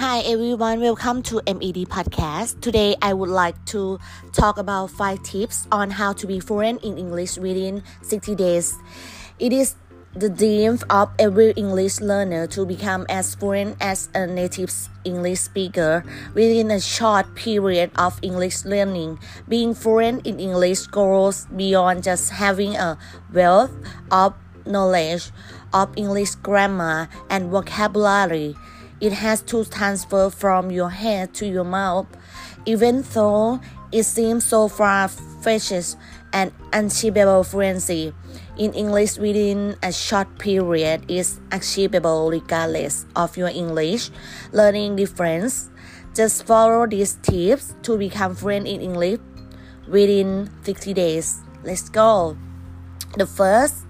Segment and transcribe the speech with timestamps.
[0.00, 2.62] Hi everyone, welcome to MED Podcast.
[2.62, 4.00] Today I would like to
[4.32, 8.72] talk about 5 tips on how to be fluent in English within 60 days.
[9.38, 9.76] It is
[10.16, 14.72] the dream of every English learner to become as fluent as a native
[15.04, 19.20] English speaker within a short period of English learning.
[19.50, 22.96] Being fluent in English goes beyond just having a
[23.34, 23.76] wealth
[24.10, 24.32] of
[24.64, 25.28] knowledge
[25.74, 28.56] of English grammar and vocabulary.
[29.00, 32.06] It has to transfer from your head to your mouth,
[32.66, 33.60] even though
[33.92, 35.96] it seems so far-fetched
[36.32, 38.12] and unachievable fluency
[38.56, 44.10] in English within a short period is achievable regardless of your English
[44.52, 45.70] learning difference.
[46.14, 49.18] Just follow these tips to become fluent in English
[49.88, 51.40] within 60 days.
[51.64, 52.36] Let's go.
[53.16, 53.86] The first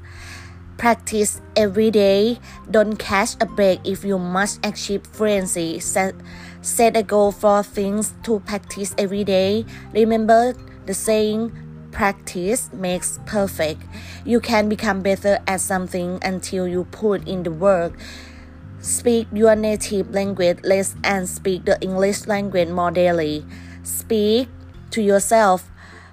[0.80, 2.38] Practice every day.
[2.70, 5.78] Don't catch a break if you must achieve fluency.
[5.78, 6.14] Set,
[6.62, 9.66] set a goal for things to practice every day.
[9.92, 10.54] Remember
[10.86, 11.52] the saying,
[11.92, 13.82] practice makes perfect.
[14.24, 17.92] You can become better at something until you put in the work.
[18.80, 23.44] Speak your native language less and speak the English language more daily.
[23.82, 24.48] Speak
[24.92, 25.70] to yourself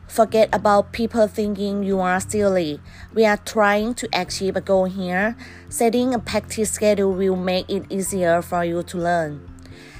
[0.07, 2.79] Forget about people thinking you are silly.
[3.13, 5.35] We are trying to achieve a goal here.
[5.69, 9.47] Setting a practice schedule will make it easier for you to learn.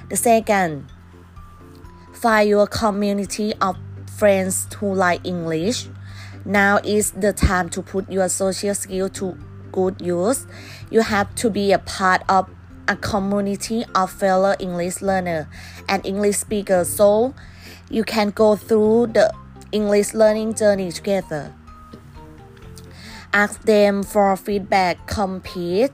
[0.10, 0.88] The second,
[2.14, 3.78] find your community of
[4.18, 5.88] friends who like English.
[6.46, 9.38] Now is the time to put your social skill to
[9.74, 10.48] good use.
[10.90, 12.50] You have to be a part of
[12.88, 15.50] a community of fellow English learner
[15.90, 17.36] and English speakers so
[17.90, 19.34] you can go through the
[19.72, 21.54] English learning journey together.
[23.34, 25.92] Ask them for feedback, compete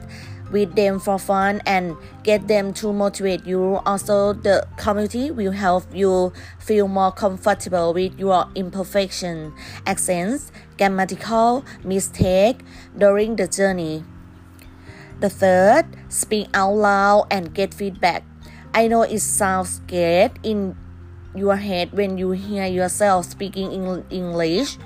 [0.52, 3.82] with them for fun, and get them to motivate you.
[3.86, 9.52] Also, the community will help you feel more comfortable with your imperfection,
[9.86, 12.62] accents, grammatical mistake
[12.97, 14.03] during the journey.
[15.20, 18.24] The third, speak out loud and get feedback.
[18.74, 20.76] I know it sounds great in
[21.36, 24.78] your head when you hear yourself speaking in English,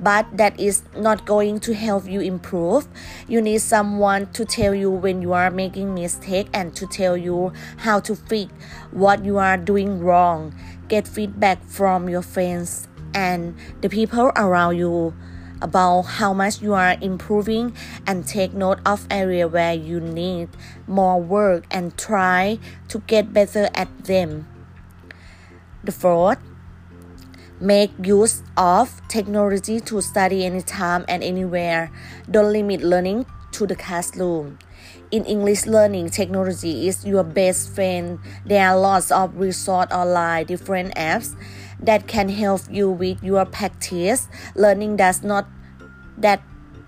[0.00, 2.86] but that is not going to help you improve.
[3.28, 7.52] You need someone to tell you when you are making mistake and to tell you
[7.78, 8.52] how to fix
[8.90, 10.54] what you are doing wrong.
[10.88, 15.14] Get feedback from your friends and the people around you
[15.62, 17.74] about how much you are improving
[18.06, 20.48] and take note of area where you need
[20.86, 24.46] more work and try to get better at them.
[25.84, 26.38] The fourth,
[27.60, 31.92] make use of technology to study anytime and anywhere.
[32.30, 34.58] Don't limit learning to the classroom.
[35.10, 38.18] In English learning, technology is your best friend.
[38.46, 41.36] There are lots of resources online, different apps
[41.80, 44.26] that can help you with your practice.
[44.56, 45.46] Learning does not
[46.16, 46.40] that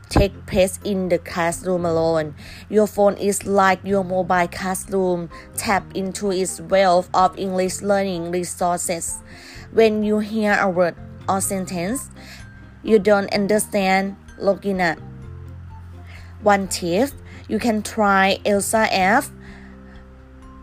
[0.09, 2.35] take place in the classroom alone.
[2.69, 5.31] Your phone is like your mobile classroom.
[5.57, 9.21] Tap into its wealth of English learning resources.
[9.73, 10.95] When you hear a word
[11.29, 12.11] or sentence
[12.87, 14.97] you don't understand, looking at
[16.41, 17.11] one tip,
[17.49, 19.29] you can try Elsa F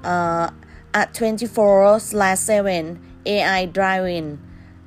[0.05, 0.49] uh,
[0.93, 4.39] at 24 slash 7 AI driving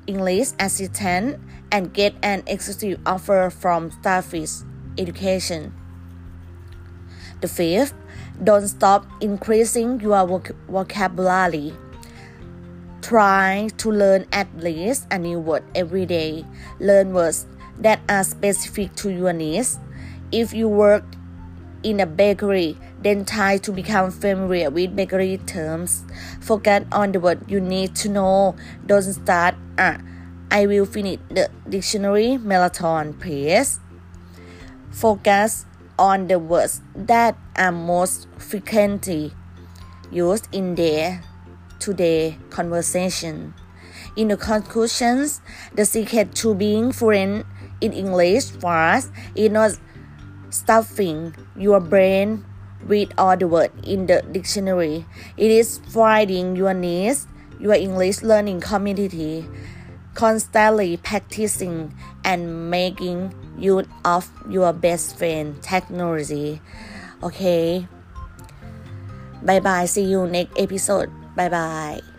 [0.07, 1.39] English assistant
[1.71, 4.63] and get an exclusive offer from Starfish
[4.99, 5.75] Education.
[7.41, 7.95] The fifth,
[8.43, 11.75] don't stop increasing your voc- vocabulary.
[13.03, 16.45] Try to learn at least a new word every day.
[16.81, 17.47] Learn words
[17.79, 19.79] that are specific to your needs.
[20.33, 21.05] If you work
[21.83, 26.05] in a bakery, then try to become familiar with bakery terms.
[26.41, 28.57] Focus on the word you need to know.
[28.87, 29.99] Don't start uh,
[30.51, 33.81] I will finish the dictionary marathon, please.
[34.91, 35.67] Focus
[35.99, 39.33] on the words that are most frequently
[40.11, 41.23] used in their
[41.79, 43.55] today conversation.
[44.17, 45.41] In the conclusions,
[45.75, 47.45] the secret to being fluent
[47.81, 49.73] in English for us is not
[50.51, 52.45] stuffing your brain
[52.87, 55.05] with all the words in the dictionary.
[55.37, 57.27] It is finding your needs,
[57.59, 59.45] your English learning community,
[60.17, 61.93] constantly practicing
[62.25, 66.61] and making use of your best friend technology.
[67.23, 67.87] Okay.
[69.45, 69.85] Bye bye.
[69.85, 71.13] See you next episode.
[71.37, 72.16] Bye bye.